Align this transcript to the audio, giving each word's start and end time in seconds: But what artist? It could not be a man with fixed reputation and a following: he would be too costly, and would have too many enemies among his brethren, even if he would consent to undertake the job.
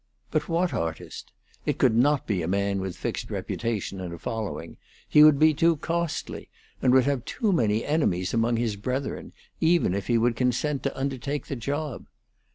But 0.31 0.49
what 0.49 0.73
artist? 0.73 1.31
It 1.63 1.77
could 1.77 1.95
not 1.95 2.25
be 2.25 2.41
a 2.41 2.47
man 2.47 2.81
with 2.81 2.97
fixed 2.97 3.29
reputation 3.29 4.01
and 4.01 4.11
a 4.15 4.17
following: 4.17 4.77
he 5.07 5.23
would 5.23 5.37
be 5.37 5.53
too 5.53 5.75
costly, 5.77 6.49
and 6.81 6.91
would 6.91 7.03
have 7.05 7.23
too 7.23 7.51
many 7.53 7.85
enemies 7.85 8.33
among 8.33 8.57
his 8.57 8.75
brethren, 8.75 9.31
even 9.59 9.93
if 9.93 10.07
he 10.07 10.17
would 10.17 10.35
consent 10.35 10.81
to 10.81 10.97
undertake 10.97 11.45
the 11.45 11.55
job. 11.55 12.07